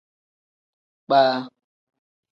Kpaa. 1.05 1.37